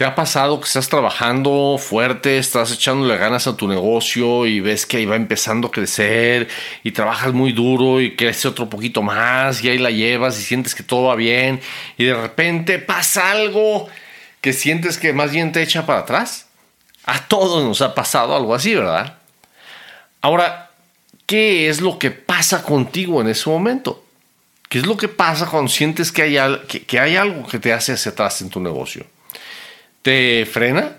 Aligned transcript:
¿Te 0.00 0.06
ha 0.06 0.14
pasado 0.14 0.58
que 0.58 0.66
estás 0.66 0.88
trabajando 0.88 1.76
fuerte, 1.78 2.38
estás 2.38 2.72
echándole 2.72 3.18
ganas 3.18 3.46
a 3.46 3.54
tu 3.54 3.68
negocio 3.68 4.46
y 4.46 4.58
ves 4.60 4.86
que 4.86 4.96
ahí 4.96 5.04
va 5.04 5.14
empezando 5.14 5.68
a 5.68 5.70
crecer 5.70 6.48
y 6.82 6.92
trabajas 6.92 7.34
muy 7.34 7.52
duro 7.52 8.00
y 8.00 8.16
crece 8.16 8.48
otro 8.48 8.70
poquito 8.70 9.02
más 9.02 9.62
y 9.62 9.68
ahí 9.68 9.76
la 9.76 9.90
llevas 9.90 10.40
y 10.40 10.42
sientes 10.42 10.74
que 10.74 10.82
todo 10.82 11.08
va 11.08 11.16
bien 11.16 11.60
y 11.98 12.06
de 12.06 12.14
repente 12.14 12.78
pasa 12.78 13.30
algo 13.30 13.90
que 14.40 14.54
sientes 14.54 14.96
que 14.96 15.12
más 15.12 15.32
bien 15.32 15.52
te 15.52 15.60
echa 15.60 15.84
para 15.84 15.98
atrás? 15.98 16.46
A 17.04 17.28
todos 17.28 17.62
nos 17.62 17.82
ha 17.82 17.94
pasado 17.94 18.34
algo 18.34 18.54
así, 18.54 18.74
¿verdad? 18.74 19.18
Ahora, 20.22 20.70
¿qué 21.26 21.68
es 21.68 21.82
lo 21.82 21.98
que 21.98 22.10
pasa 22.10 22.62
contigo 22.62 23.20
en 23.20 23.28
ese 23.28 23.50
momento? 23.50 24.02
¿Qué 24.70 24.78
es 24.78 24.86
lo 24.86 24.96
que 24.96 25.08
pasa 25.08 25.44
cuando 25.44 25.70
sientes 25.70 26.10
que 26.10 26.22
hay, 26.22 26.38
que 26.86 26.98
hay 26.98 27.16
algo 27.16 27.46
que 27.46 27.58
te 27.58 27.74
hace 27.74 27.92
hacia 27.92 28.12
atrás 28.12 28.40
en 28.40 28.48
tu 28.48 28.60
negocio? 28.60 29.04
Te 30.02 30.46
frena, 30.46 30.96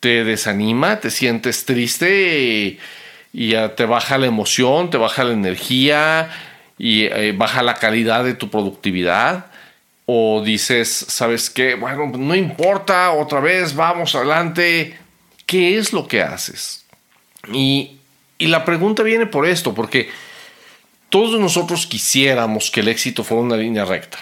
te 0.00 0.24
desanima, 0.24 1.00
te 1.00 1.10
sientes 1.10 1.64
triste 1.64 2.78
y, 3.32 3.48
ya 3.50 3.74
te 3.74 3.84
baja 3.84 4.16
la 4.18 4.26
emoción, 4.26 4.90
te 4.90 4.96
baja 4.96 5.24
la 5.24 5.32
energía 5.32 6.30
y 6.78 7.04
eh, 7.06 7.32
baja 7.36 7.62
la 7.62 7.74
calidad 7.74 8.24
de 8.24 8.34
tu 8.34 8.48
productividad. 8.48 9.46
O 10.06 10.42
dices, 10.44 11.06
¿sabes 11.08 11.48
qué? 11.50 11.74
Bueno, 11.74 12.12
no 12.16 12.34
importa, 12.34 13.10
otra 13.12 13.40
vez, 13.40 13.74
vamos 13.74 14.14
adelante. 14.14 14.96
¿Qué 15.46 15.78
es 15.78 15.92
lo 15.92 16.06
que 16.06 16.22
haces? 16.22 16.84
Y, 17.52 17.96
y 18.38 18.46
la 18.48 18.64
pregunta 18.64 19.02
viene 19.02 19.26
por 19.26 19.46
esto, 19.46 19.74
porque 19.74 20.10
todos 21.08 21.40
nosotros 21.40 21.86
quisiéramos 21.86 22.70
que 22.70 22.80
el 22.80 22.88
éxito 22.88 23.24
fuera 23.24 23.42
una 23.42 23.56
línea 23.56 23.84
recta. 23.84 24.18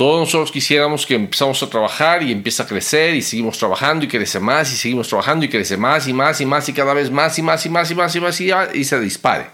Todos 0.00 0.18
nosotros 0.18 0.50
quisiéramos 0.50 1.04
que 1.04 1.14
empezamos 1.14 1.62
a 1.62 1.68
trabajar 1.68 2.22
y 2.22 2.32
empieza 2.32 2.62
a 2.62 2.66
crecer 2.66 3.14
y 3.14 3.20
seguimos 3.20 3.58
trabajando 3.58 4.02
y 4.02 4.08
crece 4.08 4.40
más 4.40 4.72
y 4.72 4.76
seguimos 4.76 5.08
trabajando 5.08 5.44
y 5.44 5.50
crece 5.50 5.76
más 5.76 6.08
y 6.08 6.14
más 6.14 6.40
y 6.40 6.46
más 6.46 6.66
y 6.70 6.72
cada 6.72 6.94
vez 6.94 7.10
más 7.10 7.38
y 7.38 7.42
más 7.42 7.66
y 7.66 7.68
más 7.68 7.90
y 7.90 7.94
más 7.94 8.16
y 8.16 8.20
más 8.20 8.40
y, 8.40 8.50
y 8.78 8.84
se 8.84 8.98
dispare. 8.98 9.48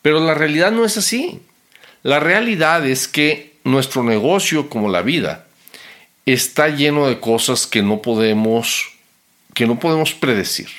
Pero 0.00 0.18
la 0.20 0.32
realidad 0.32 0.72
no 0.72 0.86
es 0.86 0.96
así. 0.96 1.42
La 2.02 2.20
realidad 2.20 2.86
es 2.86 3.06
que 3.06 3.58
nuestro 3.64 4.02
negocio 4.02 4.70
como 4.70 4.88
la 4.88 5.02
vida 5.02 5.44
está 6.24 6.70
lleno 6.70 7.06
de 7.06 7.20
cosas 7.20 7.66
que 7.66 7.82
no 7.82 8.00
podemos 8.00 8.92
que 9.52 9.66
no 9.66 9.78
podemos 9.78 10.14
predecir. 10.14 10.70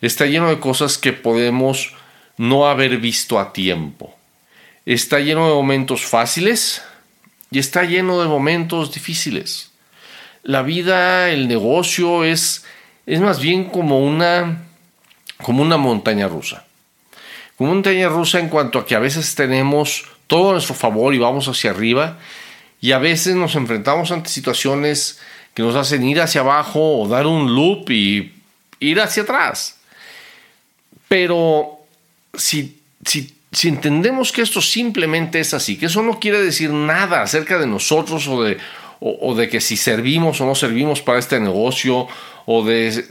Está 0.00 0.24
lleno 0.24 0.48
de 0.48 0.60
cosas 0.60 0.96
que 0.96 1.12
podemos 1.12 1.92
no 2.38 2.68
haber 2.68 2.96
visto 2.96 3.38
a 3.38 3.52
tiempo. 3.52 4.16
Está 4.86 5.20
lleno 5.20 5.46
de 5.46 5.52
momentos 5.52 6.06
fáciles, 6.06 6.80
y 7.54 7.60
está 7.60 7.84
lleno 7.84 8.20
de 8.20 8.26
momentos 8.26 8.92
difíciles. 8.92 9.70
La 10.42 10.62
vida, 10.62 11.30
el 11.30 11.46
negocio 11.46 12.24
es, 12.24 12.64
es 13.06 13.20
más 13.20 13.40
bien 13.40 13.66
como 13.66 14.00
una, 14.04 14.64
como 15.40 15.62
una 15.62 15.76
montaña 15.76 16.26
rusa. 16.26 16.64
Como 17.56 17.70
una 17.70 17.76
montaña 17.76 18.08
rusa 18.08 18.40
en 18.40 18.48
cuanto 18.48 18.80
a 18.80 18.84
que 18.84 18.96
a 18.96 18.98
veces 18.98 19.36
tenemos 19.36 20.04
todo 20.26 20.50
a 20.50 20.52
nuestro 20.54 20.74
favor 20.74 21.14
y 21.14 21.18
vamos 21.18 21.46
hacia 21.46 21.70
arriba 21.70 22.18
y 22.80 22.90
a 22.90 22.98
veces 22.98 23.36
nos 23.36 23.54
enfrentamos 23.54 24.10
ante 24.10 24.30
situaciones 24.30 25.20
que 25.54 25.62
nos 25.62 25.76
hacen 25.76 26.02
ir 26.02 26.20
hacia 26.20 26.40
abajo 26.40 27.02
o 27.02 27.06
dar 27.06 27.28
un 27.28 27.54
loop 27.54 27.88
y 27.88 28.34
ir 28.80 29.00
hacia 29.00 29.22
atrás. 29.22 29.78
Pero 31.06 31.78
si, 32.36 32.82
si 33.06 33.32
si 33.54 33.68
entendemos 33.68 34.32
que 34.32 34.42
esto 34.42 34.60
simplemente 34.60 35.40
es 35.40 35.54
así, 35.54 35.76
que 35.76 35.86
eso 35.86 36.02
no 36.02 36.18
quiere 36.18 36.42
decir 36.42 36.70
nada 36.70 37.22
acerca 37.22 37.58
de 37.58 37.66
nosotros 37.66 38.26
o 38.28 38.42
de, 38.42 38.58
o, 39.00 39.34
de 39.34 39.48
que 39.48 39.60
si 39.60 39.76
servimos 39.76 40.40
o 40.40 40.46
no 40.46 40.54
servimos 40.54 41.00
para 41.00 41.18
este 41.18 41.40
negocio, 41.40 42.06
o 42.46 42.64
de... 42.64 43.04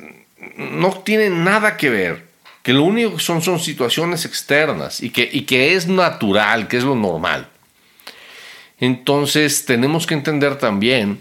No 0.57 0.91
tiene 0.91 1.29
nada 1.29 1.77
que 1.77 1.89
ver, 1.89 2.27
que 2.63 2.73
lo 2.73 2.83
único 2.83 3.15
que 3.15 3.23
son 3.23 3.41
son 3.41 3.59
situaciones 3.59 4.25
externas 4.25 5.01
y 5.01 5.09
que, 5.09 5.29
y 5.31 5.41
que 5.41 5.75
es 5.75 5.87
natural, 5.87 6.67
que 6.67 6.77
es 6.77 6.83
lo 6.83 6.95
normal. 6.95 7.47
Entonces 8.79 9.65
tenemos 9.65 10.05
que 10.05 10.13
entender 10.13 10.57
también 10.57 11.19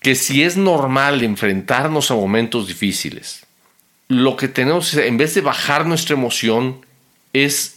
que 0.00 0.14
si 0.14 0.42
es 0.42 0.56
normal 0.56 1.22
enfrentarnos 1.22 2.10
a 2.10 2.14
momentos 2.14 2.68
difíciles, 2.68 3.44
lo 4.08 4.36
que 4.36 4.48
tenemos, 4.48 4.94
en 4.94 5.16
vez 5.16 5.34
de 5.34 5.40
bajar 5.40 5.86
nuestra 5.86 6.14
emoción, 6.14 6.84
es 7.32 7.73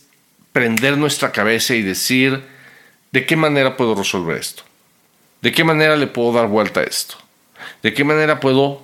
prender 0.52 0.98
nuestra 0.98 1.32
cabeza 1.32 1.76
y 1.76 1.82
decir, 1.82 2.44
¿de 3.12 3.26
qué 3.26 3.36
manera 3.36 3.78
puedo 3.78 3.96
resolver 3.96 4.38
esto? 4.38 4.64
¿De 5.42 5.52
qué 5.52 5.64
manera 5.64 5.96
le 5.96 6.08
puedo 6.08 6.34
dar 6.34 6.48
vuelta 6.48 6.82
a 6.82 6.84
esto? 6.84 7.16
¿De 7.84 7.94
qué 7.94 8.04
manera 8.04 8.40
puedo 8.40 8.82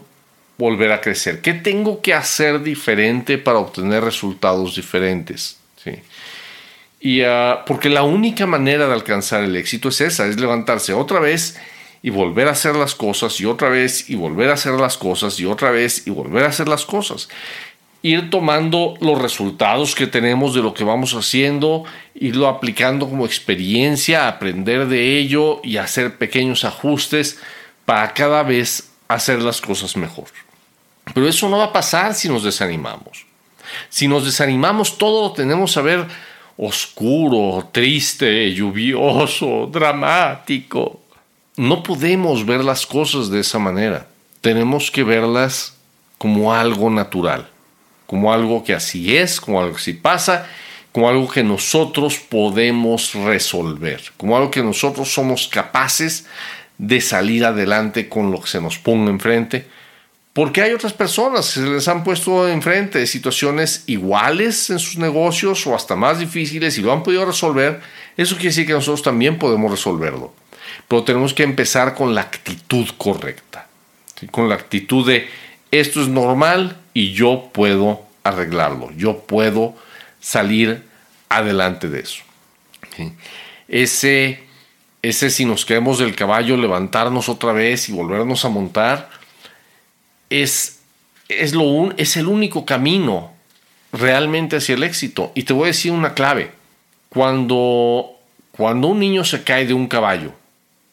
volver 0.57 0.91
a 0.91 1.01
crecer? 1.01 1.41
¿Qué 1.41 1.53
tengo 1.53 2.01
que 2.01 2.13
hacer 2.13 2.61
diferente 2.61 3.37
para 3.37 3.59
obtener 3.59 4.03
resultados 4.03 4.75
diferentes? 4.75 5.57
¿Sí? 5.83 5.91
Y 6.99 7.21
ah, 7.23 7.63
porque 7.67 7.89
la 7.89 8.03
única 8.03 8.45
manera 8.45 8.87
de 8.87 8.93
alcanzar 8.93 9.43
el 9.43 9.55
éxito 9.57 9.89
es 9.89 9.99
esa, 9.99 10.27
es 10.27 10.39
levantarse 10.39 10.93
otra 10.93 11.19
vez 11.19 11.59
y 12.01 12.09
volver 12.09 12.47
a 12.47 12.51
hacer 12.51 12.75
las 12.75 12.95
cosas 12.95 13.39
y 13.41 13.45
otra 13.45 13.69
vez 13.69 14.09
y 14.09 14.15
volver 14.15 14.49
a 14.49 14.53
hacer 14.53 14.73
las 14.73 14.97
cosas 14.97 15.39
y 15.39 15.45
otra 15.45 15.71
vez 15.71 16.07
y 16.07 16.11
volver 16.11 16.45
a 16.45 16.49
hacer 16.49 16.67
las 16.67 16.85
cosas 16.85 17.29
ir 18.03 18.29
tomando 18.29 18.95
los 18.99 19.19
resultados 19.19 19.95
que 19.95 20.07
tenemos 20.07 20.53
de 20.53 20.61
lo 20.61 20.73
que 20.73 20.83
vamos 20.83 21.13
haciendo, 21.13 21.85
irlo 22.13 22.49
aplicando 22.49 23.09
como 23.09 23.25
experiencia, 23.25 24.27
aprender 24.27 24.87
de 24.87 25.17
ello 25.17 25.61
y 25.63 25.77
hacer 25.77 26.17
pequeños 26.17 26.65
ajustes 26.65 27.39
para 27.85 28.13
cada 28.13 28.43
vez 28.43 28.91
hacer 29.07 29.41
las 29.41 29.61
cosas 29.61 29.95
mejor. 29.95 30.25
Pero 31.13 31.27
eso 31.27 31.47
no 31.47 31.57
va 31.57 31.65
a 31.65 31.73
pasar 31.73 32.13
si 32.13 32.27
nos 32.27 32.43
desanimamos. 32.43 33.25
Si 33.89 34.09
nos 34.09 34.25
desanimamos, 34.25 34.97
todo 34.97 35.29
lo 35.29 35.33
tenemos 35.33 35.77
a 35.77 35.81
ver 35.81 36.05
oscuro, 36.57 37.69
triste, 37.71 38.53
lluvioso, 38.53 39.69
dramático. 39.71 40.99
No 41.55 41.81
podemos 41.81 42.45
ver 42.45 42.65
las 42.65 42.85
cosas 42.85 43.29
de 43.29 43.39
esa 43.39 43.59
manera. 43.59 44.07
Tenemos 44.41 44.91
que 44.91 45.03
verlas 45.03 45.77
como 46.17 46.53
algo 46.53 46.89
natural 46.89 47.52
como 48.13 48.31
algo 48.31 48.63
que 48.63 48.75
así 48.75 49.17
es, 49.17 49.41
como 49.41 49.59
algo 49.59 49.73
que 49.73 49.81
así 49.81 49.93
pasa, 49.93 50.45
como 50.91 51.09
algo 51.09 51.27
que 51.27 51.43
nosotros 51.43 52.19
podemos 52.19 53.15
resolver, 53.15 54.03
como 54.17 54.37
algo 54.37 54.51
que 54.51 54.61
nosotros 54.61 55.11
somos 55.11 55.47
capaces 55.47 56.27
de 56.77 57.01
salir 57.01 57.43
adelante 57.43 58.07
con 58.09 58.31
lo 58.31 58.39
que 58.39 58.49
se 58.49 58.61
nos 58.61 58.77
ponga 58.77 59.09
enfrente, 59.09 59.65
porque 60.31 60.61
hay 60.61 60.73
otras 60.73 60.93
personas 60.93 61.51
que 61.51 61.61
se 61.61 61.65
les 61.67 61.87
han 61.87 62.03
puesto 62.03 62.47
enfrente 62.47 63.07
situaciones 63.07 63.83
iguales 63.87 64.69
en 64.69 64.77
sus 64.77 64.97
negocios 64.97 65.65
o 65.65 65.73
hasta 65.73 65.95
más 65.95 66.19
difíciles 66.19 66.77
y 66.77 66.83
lo 66.83 66.93
han 66.93 67.01
podido 67.01 67.25
resolver, 67.25 67.81
eso 68.15 68.35
quiere 68.35 68.49
decir 68.49 68.67
que 68.67 68.73
nosotros 68.73 69.01
también 69.01 69.39
podemos 69.39 69.71
resolverlo. 69.71 70.35
Pero 70.87 71.03
tenemos 71.03 71.33
que 71.33 71.41
empezar 71.41 71.95
con 71.95 72.13
la 72.13 72.21
actitud 72.21 72.87
correcta, 72.95 73.67
con 74.29 74.49
la 74.49 74.53
actitud 74.53 75.07
de 75.07 75.27
esto 75.79 76.01
es 76.01 76.07
normal 76.07 76.77
y 76.93 77.13
yo 77.13 77.49
puedo 77.51 78.05
arreglarlo, 78.23 78.91
yo 78.91 79.19
puedo 79.19 79.75
salir 80.19 80.83
adelante 81.29 81.89
de 81.89 82.01
eso. 82.01 82.23
Ese, 83.67 84.43
ese 85.01 85.29
si 85.31 85.45
nos 85.45 85.65
quedamos 85.65 85.97
del 85.97 86.15
caballo, 86.15 86.57
levantarnos 86.57 87.27
otra 87.27 87.53
vez 87.53 87.89
y 87.89 87.91
volvernos 87.91 88.45
a 88.45 88.49
montar, 88.49 89.09
es, 90.29 90.81
es, 91.27 91.53
lo 91.53 91.91
es 91.97 92.17
el 92.17 92.27
único 92.27 92.65
camino 92.65 93.31
realmente 93.91 94.57
hacia 94.57 94.75
el 94.75 94.83
éxito. 94.83 95.31
Y 95.33 95.43
te 95.43 95.53
voy 95.53 95.63
a 95.63 95.67
decir 95.67 95.91
una 95.91 96.13
clave. 96.13 96.51
Cuando, 97.09 98.11
cuando 98.51 98.89
un 98.89 98.99
niño 98.99 99.23
se 99.23 99.43
cae 99.43 99.65
de 99.65 99.73
un 99.73 99.87
caballo, 99.87 100.33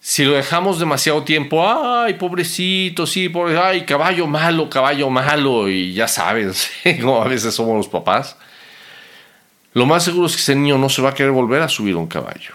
si 0.00 0.24
lo 0.24 0.32
dejamos 0.32 0.78
demasiado 0.78 1.22
tiempo, 1.24 1.62
ay, 1.68 2.14
pobrecito, 2.14 3.06
sí, 3.06 3.28
pobre, 3.28 3.58
ay, 3.58 3.84
caballo 3.84 4.26
malo, 4.26 4.70
caballo 4.70 5.10
malo, 5.10 5.68
y 5.68 5.92
ya 5.92 6.08
sabes, 6.08 6.70
como 7.00 7.22
a 7.22 7.28
veces 7.28 7.54
somos 7.54 7.76
los 7.76 7.88
papás, 7.88 8.36
lo 9.74 9.84
más 9.86 10.02
seguro 10.02 10.26
es 10.26 10.34
que 10.34 10.42
ese 10.42 10.56
niño 10.56 10.78
no 10.78 10.88
se 10.88 11.02
va 11.02 11.10
a 11.10 11.14
querer 11.14 11.32
volver 11.32 11.62
a 11.62 11.68
subir 11.68 11.96
un 11.96 12.06
caballo. 12.06 12.54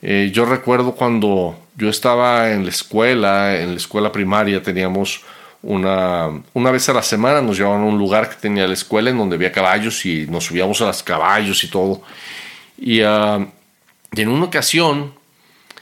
Eh, 0.00 0.30
yo 0.32 0.46
recuerdo 0.46 0.92
cuando 0.92 1.58
yo 1.76 1.90
estaba 1.90 2.50
en 2.52 2.64
la 2.64 2.70
escuela, 2.70 3.60
en 3.60 3.72
la 3.72 3.76
escuela 3.76 4.10
primaria, 4.10 4.62
teníamos 4.62 5.22
una, 5.62 6.30
una 6.54 6.70
vez 6.70 6.88
a 6.88 6.94
la 6.94 7.02
semana, 7.02 7.42
nos 7.42 7.58
llevaban 7.58 7.82
a 7.82 7.84
un 7.84 7.98
lugar 7.98 8.30
que 8.30 8.36
tenía 8.36 8.66
la 8.66 8.72
escuela 8.72 9.10
en 9.10 9.18
donde 9.18 9.36
había 9.36 9.52
caballos 9.52 10.06
y 10.06 10.26
nos 10.26 10.44
subíamos 10.44 10.80
a 10.80 10.86
los 10.86 11.02
caballos 11.02 11.62
y 11.64 11.68
todo. 11.68 12.00
Y, 12.78 13.00
y 13.00 13.02
en 13.02 14.28
una 14.28 14.44
ocasión, 14.44 15.12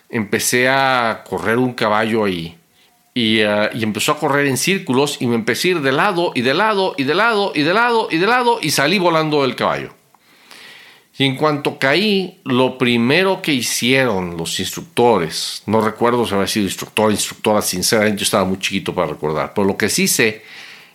empecé 0.08 0.68
a 0.68 1.24
correr 1.28 1.58
un 1.58 1.74
caballo 1.74 2.24
ahí. 2.24 2.58
Eh, 3.14 3.70
y, 3.74 3.82
empezó 3.82 4.12
a 4.12 4.18
correr 4.18 4.46
en 4.46 4.56
círculos 4.56 5.16
y 5.20 5.26
me 5.26 5.34
empecé 5.34 5.68
a 5.68 5.70
ir 5.72 5.80
de 5.80 5.90
lado 5.90 6.30
y 6.36 6.42
de 6.42 6.54
lado 6.54 6.94
y 6.96 7.02
de 7.02 7.14
lado 7.16 7.50
y 7.52 7.62
de 7.62 7.74
lado 7.74 8.08
y 8.12 8.18
de 8.18 8.26
lado 8.28 8.58
y 8.62 8.70
salí 8.70 8.98
volando 8.98 9.42
del 9.42 9.56
caballo. 9.56 9.92
Y 11.18 11.24
en 11.24 11.34
cuanto 11.34 11.80
caí, 11.80 12.40
lo 12.44 12.78
primero 12.78 13.42
que 13.42 13.52
hicieron 13.52 14.36
los 14.36 14.60
instructores, 14.60 15.64
no 15.66 15.80
recuerdo 15.80 16.24
si 16.24 16.34
había 16.34 16.46
sido 16.46 16.66
instructor 16.66 17.10
instructora, 17.10 17.60
sinceramente 17.60 18.18
yo 18.18 18.22
estaba 18.22 18.44
muy 18.44 18.60
chiquito 18.60 18.94
para 18.94 19.08
recordar, 19.08 19.52
pero 19.52 19.66
lo 19.66 19.76
que 19.76 19.88
sí 19.88 20.06
sé 20.06 20.44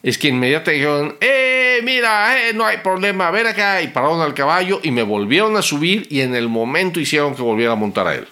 es 0.01 0.17
que 0.17 0.29
inmediatamente 0.29 0.71
dijeron, 0.71 1.17
¡eh, 1.19 1.81
mira, 1.83 2.37
eh, 2.39 2.53
no 2.53 2.65
hay 2.65 2.77
problema, 2.77 3.31
ven 3.31 3.47
acá! 3.47 3.81
Y 3.81 3.89
pararon 3.89 4.21
al 4.21 4.33
caballo 4.33 4.79
y 4.81 4.91
me 4.91 5.03
volvieron 5.03 5.57
a 5.57 5.61
subir 5.61 6.07
y 6.09 6.21
en 6.21 6.35
el 6.35 6.47
momento 6.47 7.01
hicieron 7.01 7.35
que 7.35 7.41
volviera 7.41 7.73
a 7.73 7.75
montar 7.75 8.07
a 8.07 8.15
él. 8.15 8.27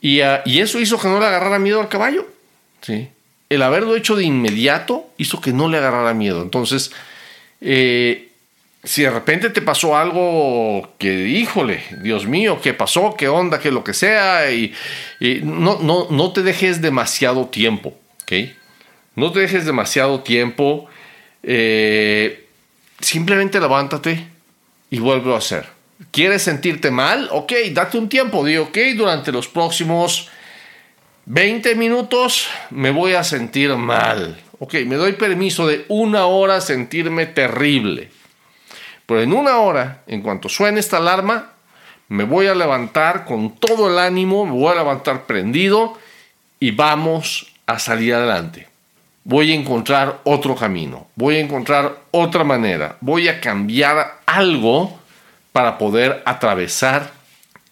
Y, 0.00 0.20
ah, 0.20 0.42
y 0.44 0.60
eso 0.60 0.80
hizo 0.80 0.98
que 0.98 1.08
no 1.08 1.20
le 1.20 1.26
agarrara 1.26 1.58
miedo 1.58 1.80
al 1.80 1.88
caballo. 1.88 2.26
¿sí? 2.80 3.08
El 3.48 3.62
haberlo 3.62 3.96
hecho 3.96 4.16
de 4.16 4.24
inmediato 4.24 5.08
hizo 5.18 5.40
que 5.40 5.52
no 5.52 5.68
le 5.68 5.78
agarrara 5.78 6.14
miedo. 6.14 6.42
Entonces, 6.42 6.92
eh, 7.60 8.28
si 8.86 9.02
de 9.02 9.10
repente 9.10 9.50
te 9.50 9.62
pasó 9.62 9.96
algo 9.96 10.94
que, 10.98 11.28
híjole, 11.28 11.82
Dios 12.02 12.26
mío, 12.26 12.60
¿qué 12.62 12.72
pasó? 12.72 13.14
¿Qué 13.16 13.28
onda? 13.28 13.58
¿Qué 13.58 13.70
lo 13.70 13.82
que 13.82 13.94
sea? 13.94 14.50
Y, 14.52 14.72
no, 15.42 15.80
no, 15.80 16.06
no 16.10 16.32
te 16.32 16.42
dejes 16.42 16.80
demasiado 16.80 17.46
tiempo, 17.46 17.94
¿ok? 18.22 18.32
No 19.16 19.32
te 19.32 19.40
dejes 19.40 19.64
demasiado 19.64 20.20
tiempo. 20.20 20.86
Eh, 21.42 22.46
simplemente 23.00 23.60
levántate 23.60 24.26
y 24.90 24.98
vuelve 24.98 25.34
a 25.34 25.38
hacer. 25.38 25.75
¿Quieres 26.10 26.42
sentirte 26.42 26.90
mal? 26.90 27.28
Ok, 27.32 27.52
date 27.72 27.98
un 27.98 28.08
tiempo. 28.08 28.44
Di, 28.44 28.58
ok, 28.58 28.76
durante 28.96 29.32
los 29.32 29.48
próximos 29.48 30.28
20 31.24 31.74
minutos 31.74 32.48
me 32.70 32.90
voy 32.90 33.14
a 33.14 33.24
sentir 33.24 33.74
mal. 33.76 34.40
Ok, 34.58 34.74
me 34.86 34.96
doy 34.96 35.12
permiso 35.12 35.66
de 35.66 35.84
una 35.88 36.26
hora 36.26 36.60
sentirme 36.60 37.26
terrible. 37.26 38.10
Pero 39.06 39.22
en 39.22 39.32
una 39.32 39.58
hora, 39.58 40.02
en 40.06 40.22
cuanto 40.22 40.48
suene 40.48 40.80
esta 40.80 40.98
alarma, 40.98 41.52
me 42.08 42.24
voy 42.24 42.46
a 42.46 42.54
levantar 42.54 43.24
con 43.24 43.56
todo 43.56 43.90
el 43.90 43.98
ánimo, 43.98 44.44
me 44.44 44.52
voy 44.52 44.72
a 44.72 44.76
levantar 44.76 45.26
prendido 45.26 45.98
y 46.60 46.72
vamos 46.72 47.52
a 47.66 47.78
salir 47.78 48.14
adelante. 48.14 48.68
Voy 49.24 49.52
a 49.52 49.54
encontrar 49.54 50.20
otro 50.24 50.54
camino, 50.54 51.08
voy 51.16 51.36
a 51.36 51.40
encontrar 51.40 51.98
otra 52.12 52.44
manera, 52.44 52.96
voy 53.00 53.28
a 53.28 53.40
cambiar 53.40 54.20
algo 54.26 55.00
para 55.56 55.78
poder 55.78 56.22
atravesar 56.26 57.14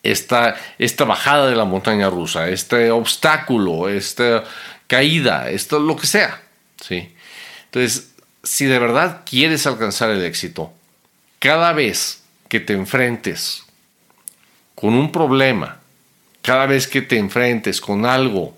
esta, 0.02 0.56
esta 0.78 1.04
bajada 1.04 1.50
de 1.50 1.54
la 1.54 1.66
montaña 1.66 2.08
rusa, 2.08 2.48
este 2.48 2.90
obstáculo, 2.90 3.90
esta 3.90 4.42
caída, 4.86 5.50
esto 5.50 5.78
lo 5.78 5.94
que 5.94 6.06
sea. 6.06 6.40
¿sí? 6.80 7.14
Entonces, 7.66 8.14
si 8.42 8.64
de 8.64 8.78
verdad 8.78 9.20
quieres 9.26 9.66
alcanzar 9.66 10.08
el 10.08 10.24
éxito, 10.24 10.72
cada 11.40 11.74
vez 11.74 12.22
que 12.48 12.58
te 12.58 12.72
enfrentes 12.72 13.64
con 14.74 14.94
un 14.94 15.12
problema, 15.12 15.76
cada 16.40 16.64
vez 16.64 16.88
que 16.88 17.02
te 17.02 17.18
enfrentes 17.18 17.82
con 17.82 18.06
algo 18.06 18.56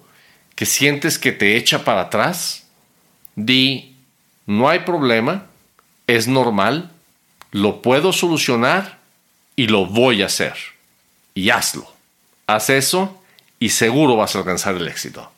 que 0.54 0.66
sientes 0.66 1.18
que 1.18 1.32
te 1.32 1.56
echa 1.56 1.82
para 1.82 2.02
atrás, 2.02 2.68
di, 3.34 3.96
no 4.46 4.68
hay 4.68 4.78
problema, 4.78 5.46
es 6.06 6.28
normal, 6.28 6.92
lo 7.50 7.82
puedo 7.82 8.12
solucionar 8.12 9.04
y 9.56 9.66
lo 9.68 9.86
voy 9.86 10.22
a 10.22 10.26
hacer. 10.26 10.54
Y 11.34 11.50
hazlo. 11.50 11.86
Haz 12.46 12.70
eso 12.70 13.20
y 13.58 13.70
seguro 13.70 14.16
vas 14.16 14.36
a 14.36 14.40
alcanzar 14.40 14.76
el 14.76 14.86
éxito. 14.86 15.30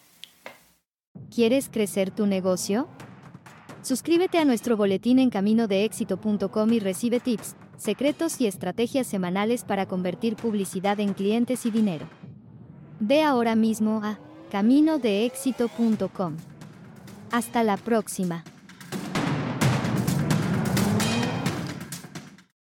¿Quieres 1.35 1.69
crecer 1.69 2.11
tu 2.11 2.27
negocio? 2.27 2.89
Suscríbete 3.83 4.39
a 4.39 4.45
nuestro 4.45 4.77
boletín 4.77 5.19
en 5.19 5.31
caminodeéxito.com 5.31 6.73
y 6.73 6.81
recibe 6.81 7.21
tips, 7.21 7.55
secretos 7.77 8.41
y 8.41 8.47
estrategias 8.47 9.07
semanales 9.07 9.65
para 9.65 9.87
convertir 9.87 10.37
publicidad 10.37 10.99
en 11.01 11.15
clientes 11.15 11.65
y 11.65 11.71
dinero. 11.71 12.07
Ve 13.01 13.23
ahora 13.23 13.55
mismo 13.55 14.03
a 14.05 14.19
caminodeéxito.com. 14.51 16.37
Hasta 17.31 17.63
la 17.63 17.77
próxima. 17.77 18.43